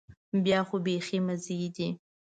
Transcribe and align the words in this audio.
بیا 0.43 0.59
خو 0.67 0.75
بيخي 0.85 1.17
مزې 1.27 1.59
دي. 1.75 1.89